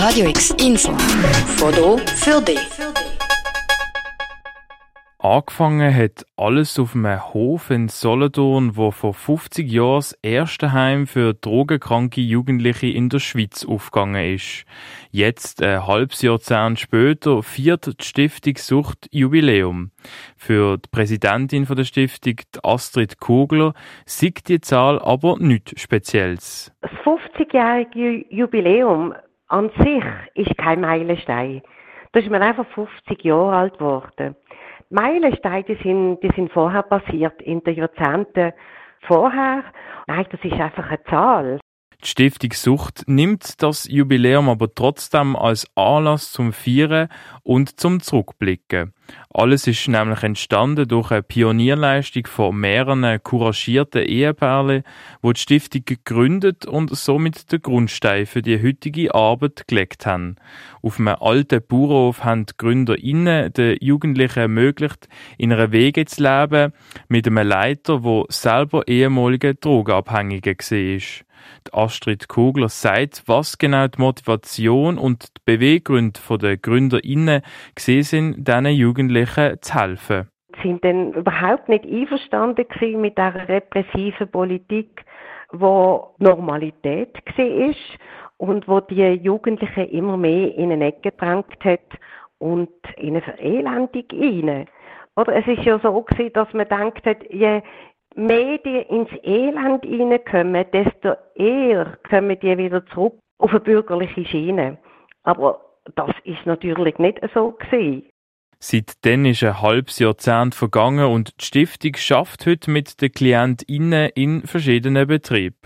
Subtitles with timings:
[0.00, 0.92] Radio X Info.
[1.56, 2.60] Foto für dich.
[5.18, 11.08] Angefangen hat alles auf einem Hof in Solothurn, wo vor 50 Jahren das erste Heim
[11.08, 14.64] für drogenkranke Jugendliche in der Schweiz aufgegangen ist.
[15.10, 19.90] Jetzt, ein halbes Jahrzehnt später, feiert die Stiftung Sucht Jubiläum.
[20.36, 23.74] Für die Präsidentin der Stiftung, Astrid Kugler,
[24.06, 26.72] sieht die Zahl aber nichts Spezielles.
[26.82, 29.12] Das 50-jährige Jubiläum
[29.48, 30.04] an sich
[30.34, 31.62] ist kein Meilenstein.
[32.12, 34.36] Da ist man einfach 50 Jahre alt geworden.
[34.90, 38.52] Meilensteine die sind, die sind vorher passiert, in den Jahrzehnten
[39.02, 39.64] vorher.
[40.06, 41.60] Nein, das ist einfach eine Zahl.
[42.04, 47.08] Die Stiftung Sucht nimmt das Jubiläum aber trotzdem als Anlass zum Feiern
[47.42, 48.92] und zum Zurückblicken.
[49.30, 54.84] Alles ist nämlich entstanden durch eine Pionierleistung von mehreren couragierten Ehepaaren,
[55.22, 60.36] wo die Stiftung gegründet und somit den Grundstein für die heutige Arbeit gelegt haben.
[60.82, 66.72] Auf einem alten Bauernhof haben die GründerInnen den Jugendlichen ermöglicht, in einer Wege zu leben,
[67.08, 71.27] mit einem Leiter, wo selber ehemalige Drogenabhängige war.
[71.66, 77.42] Die Astrid Kugler sagt, was genau die Motivation und die Beweggründe der GründerInnen
[77.74, 80.28] gesehen sind, diesen Jugendlichen zu helfen.
[80.56, 82.66] Sie sind dann überhaupt nicht einverstanden
[83.00, 85.04] mit dieser repressiven Politik,
[85.52, 87.74] wo Normalität war
[88.38, 91.98] und wo die Jugendlichen immer mehr in eine Ecke gedrängt hat
[92.38, 94.66] und in eine Verelendung rein.
[95.16, 97.60] Oder es ist ja so gewesen, dass man denkt hat, je
[98.18, 104.78] mehr die ins Elend hineinkommen, desto eher kommen die wieder zurück auf eine bürgerliche Schiene.
[105.22, 105.60] Aber
[105.94, 108.08] das ist natürlich nicht so gewesen.
[108.60, 114.42] Seitdem ist ein halbes Jahrzehnt vergangen und die Stiftung schafft heute mit den KlientInnen in
[114.42, 115.56] verschiedenen Betrieben.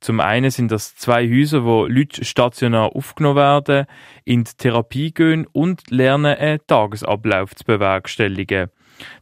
[0.00, 3.86] Zum einen sind das zwei Häuser, wo Leute stationär aufgenommen werden,
[4.24, 8.70] in die Therapie gehen und lernen, einen Tagesablauf zu bewerkstelligen.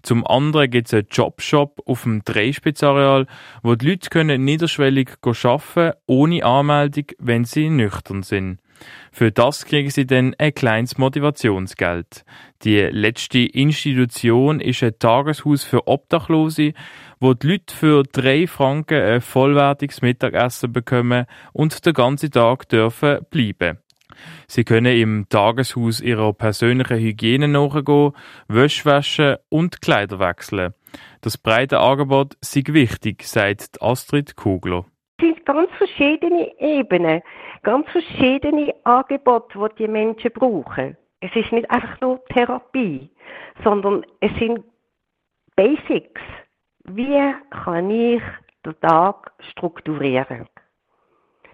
[0.02, 3.27] Zum anderen gibt es einen Jobshop auf dem Dreispitzareal,
[3.62, 8.58] wo die Leute können niederschwellig arbeiten ohne Anmeldung, wenn sie nüchtern sind.
[9.12, 12.24] Für das kriegen sie dann ein kleines Motivationsgeld.
[12.62, 16.74] Die letzte Institution ist ein Tageshaus für Obdachlose,
[17.20, 23.18] wo die Leute für drei Franken ein vollwertiges Mittagessen bekommen und den ganzen Tag dürfen
[23.30, 23.78] bleiben.
[24.46, 28.12] Sie können im Tageshaus ihrer persönlichen Hygiene nachgehen,
[28.48, 30.74] Wäsche waschen und Kleider wechseln.
[31.20, 34.84] Das breite Angebot sei wichtig, sagt Astrid Kugler.
[35.18, 37.23] Es sind ganz verschiedene Ebenen,
[37.62, 40.96] ganz verschiedene Angebote, die die Menschen brauchen.
[41.20, 43.11] Es ist nicht einfach nur Therapie,
[43.64, 44.62] sondern es sind
[45.56, 46.20] Basics.
[46.85, 48.23] Wie kann ich
[48.64, 50.46] den Tag strukturieren?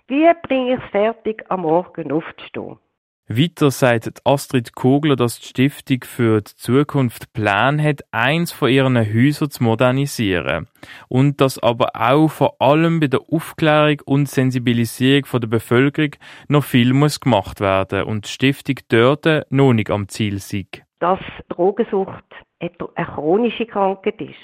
[0.07, 2.79] Wie bringe ich es fertig, am Morgen aufzustehen?
[3.27, 8.99] Weiter sagt Astrid Kogler, dass die Stiftung für die Zukunft Plan hat, eins von ihren
[8.99, 10.69] Häusern zu modernisieren.
[11.09, 16.11] Und dass aber auch vor allem bei der Aufklärung und Sensibilisierung der Bevölkerung
[16.49, 20.67] noch viel muss gemacht werden und die Stiftung dort noch nicht am Ziel sei.
[21.01, 22.25] Dass Drogensucht
[22.61, 24.35] eine chronische Krankheit ist.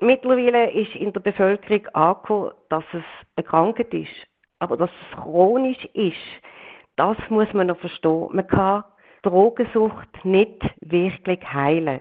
[0.00, 3.04] Mittlerweile ist in der Bevölkerung angekommen, dass es
[3.36, 4.10] eine Krankheit ist
[4.62, 6.16] aber dass es chronisch ist,
[6.94, 8.28] das muss man noch verstehen.
[8.32, 8.84] Man kann
[9.22, 12.00] Drogensucht nicht wirklich heilen.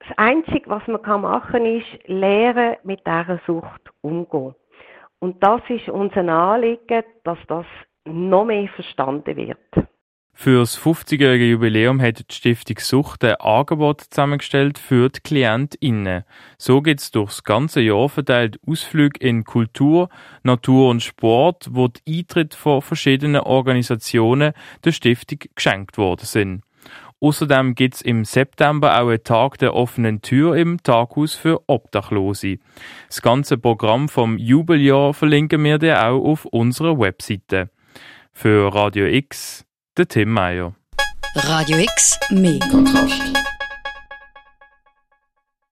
[0.00, 4.54] Das Einzige, was man machen kann, ist lernen, mit dieser Sucht umzugehen.
[5.18, 7.66] Und das ist unser Anliegen, dass das
[8.04, 9.88] noch mehr verstanden wird.
[10.38, 16.24] Für das 50-jährige Jubiläum hat die Stiftung Sucht ein Angebot zusammengestellt für die KlientInnen.
[16.58, 20.10] So gibt es durchs ganze Jahr verteilt Ausflüge in Kultur,
[20.42, 24.52] Natur und Sport, wo die Eintritt von verschiedenen Organisationen
[24.84, 26.62] der Stiftung geschenkt worden sind.
[27.18, 32.58] Außerdem gibt es im September auch einen Tag der offenen Tür im Taghaus für Obdachlose.
[33.08, 37.70] Das ganze Programm vom Jubeljahr verlinken wir dir auch auf unserer Webseite.
[38.34, 39.66] Für Radio X
[39.96, 40.74] der Tim Meyer.
[41.34, 43.22] Radio X, mehr Kontrast.